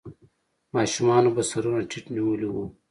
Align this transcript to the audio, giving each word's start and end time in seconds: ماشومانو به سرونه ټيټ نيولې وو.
ماشومانو 0.75 1.29
به 1.35 1.43
سرونه 1.49 1.81
ټيټ 1.89 2.05
نيولې 2.15 2.47
وو. 2.53 2.65